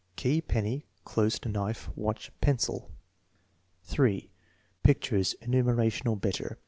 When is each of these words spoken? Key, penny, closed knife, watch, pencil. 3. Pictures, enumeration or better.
Key, 0.15 0.41
penny, 0.41 0.87
closed 1.05 1.47
knife, 1.47 1.87
watch, 1.95 2.31
pencil. 2.41 2.89
3. 3.83 4.31
Pictures, 4.81 5.35
enumeration 5.43 6.07
or 6.07 6.17
better. 6.17 6.57